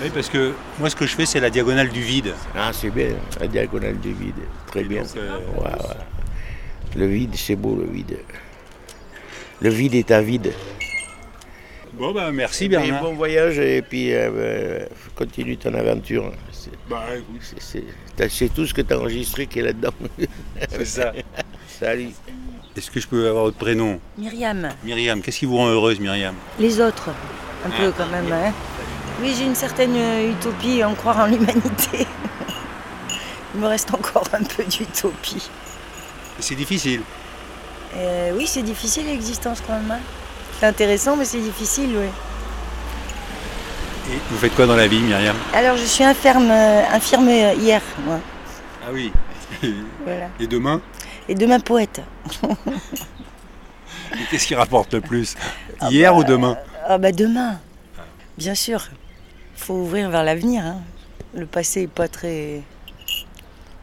[0.00, 2.34] Oui, parce que moi, ce que je fais, c'est la diagonale du vide.
[2.56, 3.08] Ah, c'est bien,
[3.40, 4.34] la diagonale du vide.
[4.68, 5.02] Très bien.
[5.02, 5.96] donc, euh, Ouais, ouais.
[6.96, 8.18] Le vide, c'est beau, le vide.
[9.60, 10.52] Le vide est à vide.
[11.98, 13.02] Bon, bah, merci Et Bernard.
[13.02, 16.32] bon voyage et puis euh, euh, continue ton aventure.
[16.52, 17.04] C'est- Bah,
[18.54, 19.92] tout ce que tu as enregistré qui est là-dedans.
[20.70, 21.12] c'est ça.
[21.80, 22.10] Salut.
[22.76, 23.98] Est-ce que je peux avoir votre prénom?
[24.16, 26.34] Myriam, Myriam, qu'est-ce qui vous rend heureuse, Myriam?
[26.60, 27.10] Les autres,
[27.66, 28.32] un peu quand même.
[28.32, 28.52] hein.
[29.20, 32.06] Oui, j'ai une certaine euh, utopie en croire en l'humanité.
[33.54, 35.48] Il me reste encore un peu d'utopie.
[36.38, 37.00] C'est difficile.
[37.96, 39.98] Euh, oui, c'est difficile l'existence quand même.
[40.58, 42.08] C'est intéressant, mais c'est difficile, oui.
[44.12, 47.52] Et vous faites quoi dans la vie, Myriam Alors, je suis infirme, euh, infirme euh,
[47.54, 48.18] hier, moi.
[48.84, 49.12] Ah oui.
[50.04, 50.28] Voilà.
[50.40, 50.80] Et demain
[51.28, 52.00] Et demain, poète.
[54.12, 55.34] Et Qu'est-ce qui rapporte le plus
[55.90, 57.58] Hier ou demain Ah bah demain,
[58.38, 58.88] bien sûr.
[59.56, 60.64] Il faut ouvrir vers l'avenir.
[60.64, 60.80] hein.
[61.34, 62.62] Le passé n'est pas très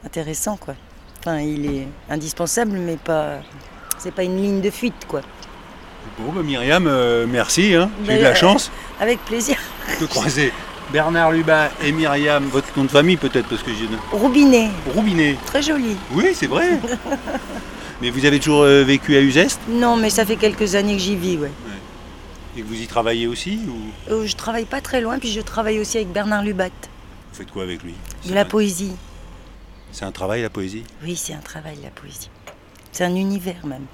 [0.04, 0.74] intéressant, quoi.
[1.20, 3.40] Enfin, il est indispensable, mais pas.
[4.00, 5.22] C'est pas une ligne de fuite, quoi.
[6.20, 7.76] Bon, bah, Myriam, euh, merci.
[7.76, 7.90] Hein.
[8.06, 9.58] J'ai eu de la chance Avec plaisir.
[10.00, 10.54] de croiser
[10.94, 12.46] Bernard Lubin et Myriam.
[12.46, 13.88] Votre nom de famille, peut-être, parce que j'ai.
[14.12, 15.36] Roubinet, Roubinet.
[15.46, 15.96] très joli.
[16.12, 16.80] Oui, c'est vrai.
[18.02, 21.02] Mais vous avez toujours euh, vécu à Uzeste Non, mais ça fait quelques années que
[21.02, 21.52] j'y vis, ouais.
[22.58, 24.12] Et que vous y travaillez aussi ou?
[24.14, 26.66] Euh, je travaille pas très loin, puis je travaille aussi avec Bernard Lubat.
[26.68, 27.94] Vous faites quoi avec lui?
[28.28, 28.92] De la un- poésie.
[29.94, 30.84] C'est un travail, la poésie?
[31.04, 32.30] Oui, c'est un travail, la poésie.
[32.92, 33.86] C'est un univers, même.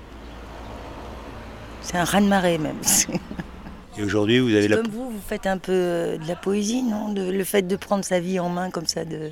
[1.81, 2.77] C'est un raz-de-marée, même.
[3.97, 4.77] Et aujourd'hui, vous avez la.
[4.77, 7.11] Comme vous, vous faites un peu euh, de la poésie, non?
[7.11, 9.31] De, Le fait de prendre sa vie en main comme ça, de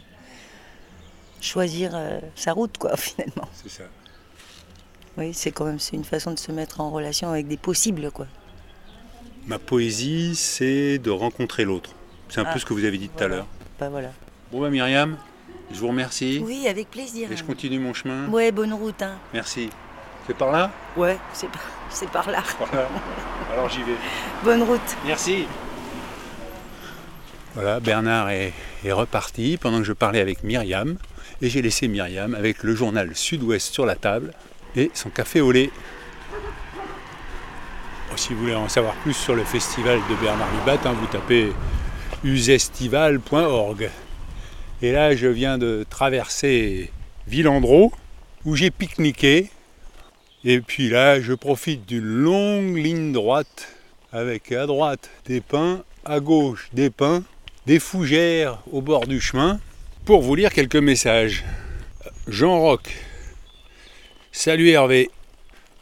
[1.42, 3.48] choisir euh, sa route, quoi, finalement.
[3.54, 3.84] C'est ça.
[5.18, 8.12] Oui, c'est quand même c'est une façon de se mettre en relation avec des possibles,
[8.12, 8.28] quoi.
[9.48, 11.92] Ma poésie, c'est de rencontrer l'autre.
[12.30, 13.48] C'est un Ah, peu ce que vous avez dit tout à l'heure.
[13.80, 14.12] Bah voilà.
[14.52, 15.18] Bon, bah, Myriam,
[15.72, 16.42] je vous remercie.
[16.46, 17.32] Oui, avec plaisir.
[17.32, 18.28] Et je continue mon chemin.
[18.30, 19.16] Ouais, bonne route, hein.
[19.34, 19.70] Merci.
[20.30, 22.44] C'est par là Ouais, c'est par, c'est par là.
[22.60, 22.88] Par là.
[23.52, 23.96] Alors j'y vais.
[24.44, 24.80] Bonne route.
[25.04, 25.48] Merci.
[27.56, 28.54] Voilà, Bernard est,
[28.86, 30.98] est reparti pendant que je parlais avec Myriam.
[31.42, 34.32] Et j'ai laissé Myriam avec le journal Sud-Ouest sur la table
[34.76, 35.72] et son café au lait.
[38.12, 41.08] Oh, si vous voulez en savoir plus sur le festival de Bernard Lubat, hein, vous
[41.08, 41.52] tapez
[42.24, 43.90] usestival.org.
[44.84, 46.92] Et là, je viens de traverser
[47.26, 47.92] Villandreau,
[48.46, 49.50] où j'ai pique-niqué.
[50.46, 53.76] Et puis là, je profite d'une longue ligne droite
[54.14, 57.24] avec à droite des pins, à gauche des pins,
[57.66, 59.60] des fougères au bord du chemin,
[60.06, 61.44] pour vous lire quelques messages.
[62.28, 62.88] Jean Roch.
[64.32, 65.10] Salut Hervé.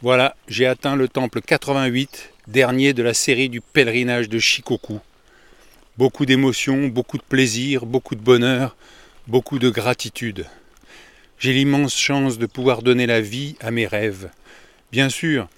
[0.02, 4.98] Voilà, j'ai atteint le temple 88, dernier de la série du pèlerinage de Shikoku.
[5.96, 8.76] Beaucoup d'émotions, beaucoup de plaisir, beaucoup de bonheur,
[9.28, 10.46] beaucoup de gratitude.
[11.38, 14.30] J'ai l'immense chance de pouvoir donner la vie à mes rêves.
[14.90, 15.48] Bien sûr,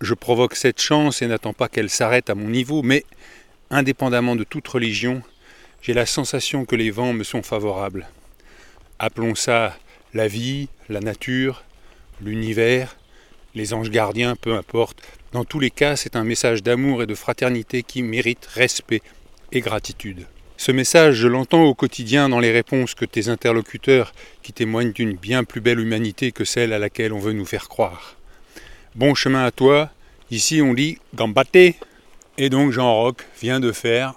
[0.00, 3.04] je provoque cette chance et n'attends pas qu'elle s'arrête à mon niveau, mais,
[3.68, 5.22] indépendamment de toute religion,
[5.82, 8.08] j'ai la sensation que les vents me sont favorables.
[8.98, 9.76] Appelons ça
[10.14, 11.64] la vie, la nature,
[12.22, 12.96] l'univers,
[13.54, 15.02] les anges gardiens, peu importe.
[15.32, 19.02] Dans tous les cas, c'est un message d'amour et de fraternité qui mérite respect
[19.52, 20.26] et gratitude.
[20.56, 25.14] Ce message, je l'entends au quotidien dans les réponses que tes interlocuteurs, qui témoignent d'une
[25.14, 28.17] bien plus belle humanité que celle à laquelle on veut nous faire croire.
[28.94, 29.90] Bon chemin à toi,
[30.30, 31.76] ici on lit Gambate.
[32.38, 34.14] Et donc Jean Roch vient de faire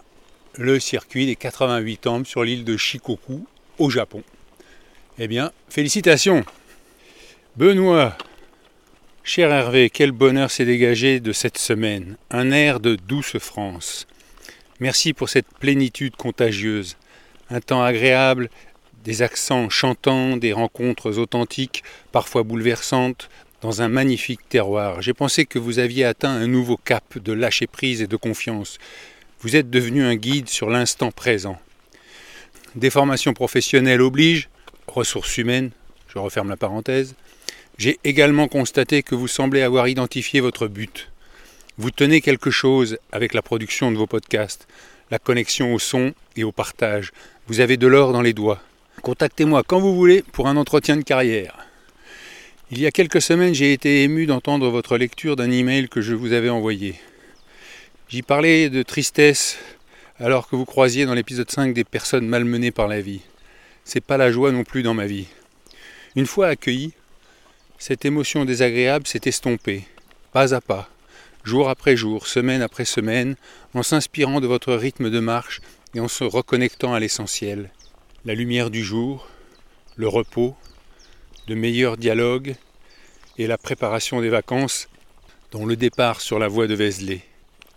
[0.57, 3.45] le circuit des 88 temples sur l'île de Shikoku,
[3.79, 4.23] au Japon.
[5.19, 6.45] Eh bien, félicitations
[7.57, 8.17] Benoît
[9.23, 12.17] Cher Hervé, quel bonheur s'est dégagé de cette semaine.
[12.31, 14.07] Un air de douce France.
[14.79, 16.97] Merci pour cette plénitude contagieuse.
[17.49, 18.49] Un temps agréable,
[19.03, 23.29] des accents chantants, des rencontres authentiques, parfois bouleversantes,
[23.61, 25.01] dans un magnifique terroir.
[25.01, 28.79] J'ai pensé que vous aviez atteint un nouveau cap de lâcher prise et de confiance.
[29.41, 31.59] Vous êtes devenu un guide sur l'instant présent.
[32.75, 34.49] Des formations professionnelles obligent,
[34.87, 35.71] ressources humaines,
[36.07, 37.15] je referme la parenthèse.
[37.77, 41.09] J'ai également constaté que vous semblez avoir identifié votre but.
[41.77, 44.67] Vous tenez quelque chose avec la production de vos podcasts,
[45.09, 47.11] la connexion au son et au partage.
[47.47, 48.61] Vous avez de l'or dans les doigts.
[49.01, 51.70] Contactez-moi quand vous voulez pour un entretien de carrière.
[52.73, 56.15] Il y a quelques semaines, j'ai été ému d'entendre votre lecture d'un email que je
[56.15, 56.95] vous avais envoyé.
[58.07, 59.57] J'y parlais de tristesse
[60.19, 63.19] alors que vous croisiez dans l'épisode 5 des personnes malmenées par la vie.
[63.83, 65.27] C'est pas la joie non plus dans ma vie.
[66.15, 66.93] Une fois accueilli,
[67.77, 69.83] cette émotion désagréable s'est estompée,
[70.31, 70.89] pas à pas,
[71.43, 73.35] jour après jour, semaine après semaine,
[73.73, 75.59] en s'inspirant de votre rythme de marche
[75.93, 77.69] et en se reconnectant à l'essentiel.
[78.23, 79.27] La lumière du jour,
[79.97, 80.55] le repos,
[81.51, 82.55] de meilleurs dialogues
[83.37, 84.87] et la préparation des vacances,
[85.51, 87.19] dont le départ sur la voie de Vézelay.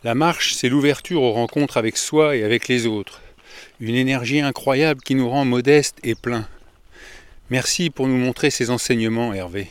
[0.05, 3.21] La marche, c'est l'ouverture aux rencontres avec soi et avec les autres.
[3.81, 6.47] Une énergie incroyable qui nous rend modestes et pleins.
[7.51, 9.67] Merci pour nous montrer ces enseignements, Hervé.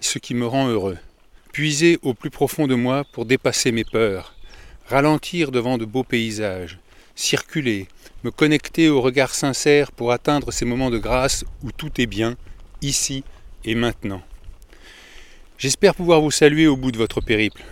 [0.00, 0.98] Ce qui me rend heureux.
[1.52, 4.34] Puiser au plus profond de moi pour dépasser mes peurs.
[4.88, 6.80] Ralentir devant de beaux paysages.
[7.14, 7.86] Circuler.
[8.24, 12.36] Me connecter au regard sincère pour atteindre ces moments de grâce où tout est bien,
[12.82, 13.24] ici
[13.64, 14.22] et maintenant.
[15.58, 17.62] J'espère pouvoir vous saluer au bout de votre périple.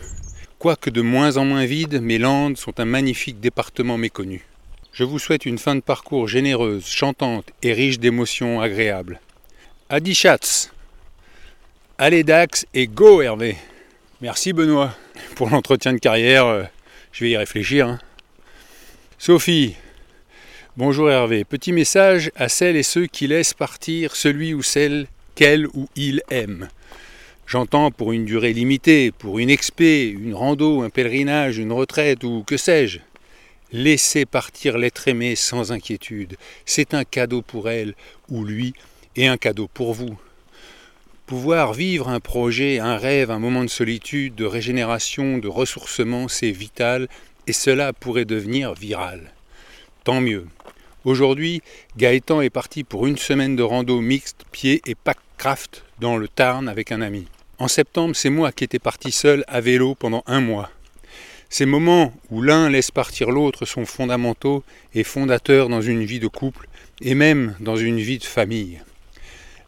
[0.59, 4.44] Quoique de moins en moins vide, mes Landes sont un magnifique département méconnu.
[4.92, 9.20] Je vous souhaite une fin de parcours généreuse, chantante et riche d'émotions agréables.
[9.88, 10.70] Adi Schatz
[11.99, 13.57] Allez Dax et go Hervé
[14.20, 14.94] Merci Benoît
[15.35, 16.64] pour l'entretien de carrière, euh,
[17.12, 17.88] je vais y réfléchir.
[17.88, 17.99] Hein.
[19.18, 19.77] Sophie
[20.83, 25.66] Bonjour Hervé, petit message à celles et ceux qui laissent partir celui ou celle qu'elle
[25.75, 26.71] ou il aime.
[27.47, 32.45] J'entends pour une durée limitée, pour une expé, une rando, un pèlerinage, une retraite ou
[32.47, 33.01] que sais-je.
[33.73, 36.38] Laissez partir l'être aimé sans inquiétude.
[36.64, 37.93] C'est un cadeau pour elle
[38.31, 38.73] ou lui
[39.16, 40.19] et un cadeau pour vous.
[41.27, 46.53] Pouvoir vivre un projet, un rêve, un moment de solitude, de régénération, de ressourcement, c'est
[46.53, 47.07] vital
[47.47, 49.31] et cela pourrait devenir viral.
[50.04, 50.46] Tant mieux.
[51.04, 51.60] Aujourd'hui,
[51.98, 56.26] Gaëtan est parti pour une semaine de rando mixte, pied et pack craft dans le
[56.26, 57.26] Tarn avec un ami.
[57.58, 60.70] En septembre, c'est moi qui étais parti seul à vélo pendant un mois.
[61.50, 66.28] Ces moments où l'un laisse partir l'autre sont fondamentaux et fondateurs dans une vie de
[66.28, 66.66] couple
[67.02, 68.80] et même dans une vie de famille.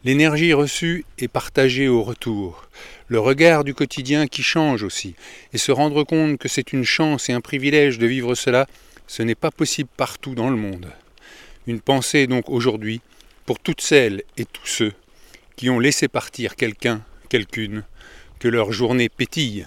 [0.03, 2.67] L'énergie reçue est partagée au retour,
[3.07, 5.15] le regard du quotidien qui change aussi,
[5.53, 8.67] et se rendre compte que c'est une chance et un privilège de vivre cela,
[9.07, 10.91] ce n'est pas possible partout dans le monde.
[11.67, 13.01] Une pensée donc aujourd'hui
[13.45, 14.93] pour toutes celles et tous ceux
[15.55, 17.83] qui ont laissé partir quelqu'un quelqu'une,
[18.37, 19.65] que leur journée pétille.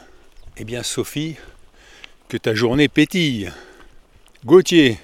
[0.57, 1.35] Eh bien Sophie,
[2.29, 3.51] que ta journée pétille.
[4.45, 4.99] Gauthier,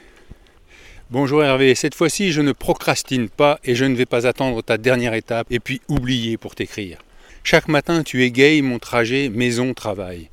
[1.10, 4.78] bonjour Hervé, cette fois-ci je ne procrastine pas et je ne vais pas attendre ta
[4.78, 6.98] dernière étape et puis oublier pour t'écrire.
[7.42, 10.30] Chaque matin tu égayes mon trajet maison-travail.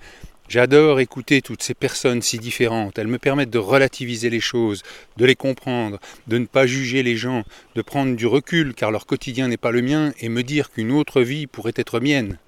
[0.50, 2.98] J'adore écouter toutes ces personnes si différentes.
[2.98, 4.82] Elles me permettent de relativiser les choses,
[5.18, 7.44] de les comprendre, de ne pas juger les gens,
[7.76, 10.92] de prendre du recul car leur quotidien n'est pas le mien et me dire qu'une
[10.92, 12.40] autre vie pourrait être mienne.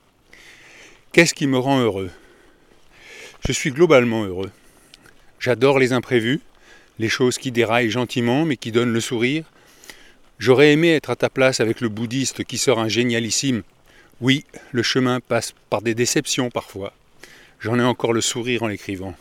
[1.12, 2.10] Qu'est-ce qui me rend heureux?
[3.46, 4.50] Je suis globalement heureux.
[5.40, 6.40] J'adore les imprévus,
[6.98, 9.46] les choses qui déraillent gentiment mais qui donnent le sourire.
[10.40, 13.62] J'aurais aimé être à ta place avec le bouddhiste qui sort un génialissime.
[14.22, 16.94] Oui, le chemin passe par des déceptions parfois.
[17.62, 19.14] J'en ai encore le sourire en l'écrivant.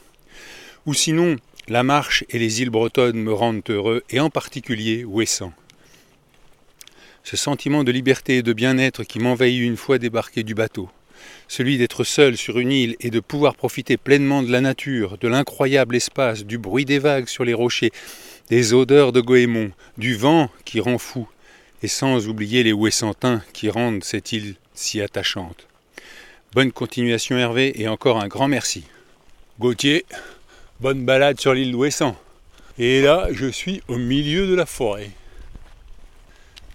[0.87, 1.37] Ou sinon,
[1.69, 5.53] la marche et les îles bretonnes me rendent heureux, et en particulier Ouessant.
[7.23, 10.89] Ce sentiment de liberté et de bien-être qui m'envahit une fois débarqué du bateau,
[11.49, 15.29] celui d'être seul sur une île et de pouvoir profiter pleinement de la nature, de
[15.29, 17.93] l'incroyable espace, du bruit des vagues sur les rochers,
[18.49, 21.29] des odeurs de goémon, du vent qui rend fou,
[21.83, 25.70] et sans oublier les Ouessantins qui rendent cette île si attachante.
[26.53, 28.83] Bonne continuation Hervé et encore un grand merci.
[29.61, 30.05] Gauthier,
[30.81, 32.17] bonne balade sur l'île d'Ouessant.
[32.77, 35.13] Et là, je suis au milieu de la forêt.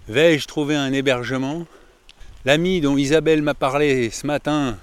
[0.08, 1.66] Vais-je trouver un hébergement?
[2.46, 4.78] L'ami dont Isabelle m'a parlé ce matin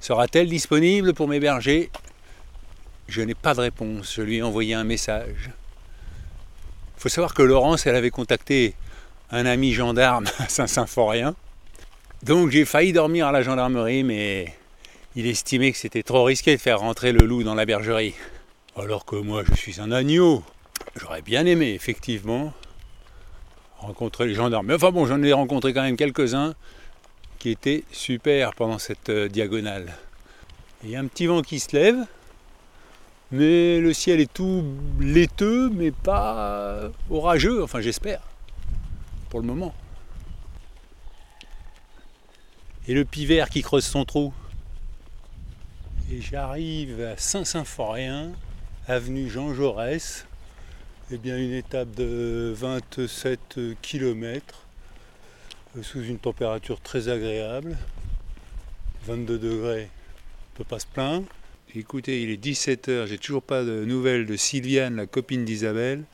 [0.00, 1.90] sera-t-elle disponible pour m'héberger?
[3.06, 4.14] Je n'ai pas de réponse.
[4.16, 5.50] Je lui ai envoyé un message.
[6.96, 8.74] Il faut savoir que Laurence, elle avait contacté
[9.30, 11.36] un ami gendarme à Saint-Symphorien
[12.24, 14.54] donc j'ai failli dormir à la gendarmerie, mais
[15.14, 18.14] il estimait que c'était trop risqué de faire rentrer le loup dans la bergerie.
[18.76, 20.42] Alors que moi je suis un agneau.
[20.96, 22.52] J'aurais bien aimé effectivement
[23.78, 24.66] rencontrer les gendarmes.
[24.66, 26.54] Mais enfin bon, j'en ai rencontré quand même quelques-uns
[27.38, 29.92] qui étaient super pendant cette euh, diagonale.
[30.82, 32.06] Il y a un petit vent qui se lève,
[33.32, 34.64] mais le ciel est tout
[34.98, 38.20] laiteux, mais pas orageux, enfin j'espère,
[39.30, 39.74] pour le moment.
[42.86, 44.34] Et le pivert qui creuse son trou.
[46.12, 48.32] Et j'arrive à Saint-Symphorien,
[48.86, 50.26] avenue Jean Jaurès.
[51.10, 54.66] Eh bien, une étape de 27 km
[55.82, 57.76] sous une température très agréable.
[59.06, 59.88] 22 degrés,
[60.52, 61.26] on peut pas se plaindre.
[61.74, 66.04] Écoutez, il est 17h, j'ai toujours pas de nouvelles de Sylviane, la copine d'Isabelle.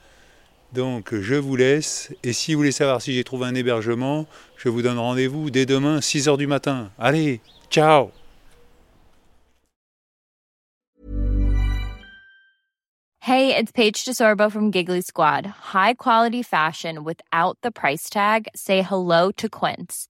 [0.72, 2.14] Donc je vous laisse.
[2.22, 5.66] Et si vous voulez savoir si j'ai trouvé un hébergement, je vous donne rendez-vous dès
[5.66, 6.90] demain, 6h du matin.
[6.98, 8.10] Allez, ciao
[13.22, 15.46] Hey, it's Paige DeSorbo from Giggly Squad.
[15.46, 18.48] High quality fashion without the price tag.
[18.56, 20.09] Say hello to Quince.